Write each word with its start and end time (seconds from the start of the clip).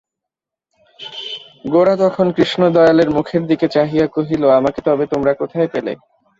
গোরা 1.65 1.95
তখন 1.95 2.27
কৃষ্ণদয়ালের 2.37 3.09
মুখের 3.09 3.43
দিকে 3.47 3.67
চাহিয়া 3.75 4.05
কহিল, 4.07 4.43
আমাকে 4.59 4.79
তবে 4.87 5.05
তোমরা 5.13 5.31
কোথায় 5.41 5.69
পেলে? 5.73 5.93